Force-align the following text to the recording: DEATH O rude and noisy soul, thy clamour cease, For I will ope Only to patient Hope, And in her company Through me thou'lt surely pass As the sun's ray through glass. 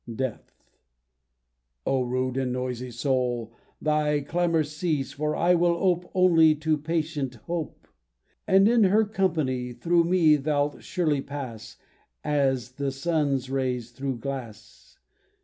DEATH 0.11 0.51
O 1.85 2.01
rude 2.01 2.35
and 2.35 2.51
noisy 2.51 2.89
soul, 2.89 3.53
thy 3.79 4.19
clamour 4.21 4.63
cease, 4.63 5.11
For 5.13 5.35
I 5.35 5.53
will 5.53 5.75
ope 5.77 6.09
Only 6.15 6.55
to 6.55 6.75
patient 6.79 7.35
Hope, 7.45 7.87
And 8.47 8.67
in 8.67 8.85
her 8.85 9.05
company 9.05 9.73
Through 9.73 10.05
me 10.05 10.37
thou'lt 10.37 10.81
surely 10.81 11.21
pass 11.21 11.77
As 12.23 12.71
the 12.71 12.91
sun's 12.91 13.51
ray 13.51 13.79
through 13.79 14.17
glass. 14.17 14.97